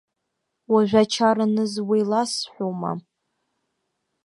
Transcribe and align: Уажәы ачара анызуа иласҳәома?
Уажәы 0.71 0.99
ачара 1.03 1.45
анызуа 1.49 1.95
иласҳәома? 2.01 2.91